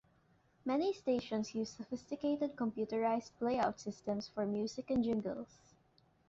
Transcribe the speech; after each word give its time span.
Many 0.65 0.93
stations 0.93 1.53
use 1.53 1.69
sophisticated 1.69 2.55
computerised 2.55 3.33
playout 3.39 3.77
systems 3.77 4.27
for 4.27 4.47
music 4.47 4.89
and 4.89 5.03
jingles. 5.03 5.75